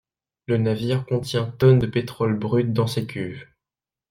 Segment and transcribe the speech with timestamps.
[0.47, 3.45] Le navire contient tonnes de pétrole brut dans ses cuves.